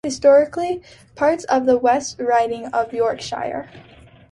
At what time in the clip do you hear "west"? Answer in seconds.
1.77-2.19